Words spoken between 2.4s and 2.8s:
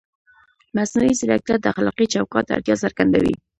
اړتیا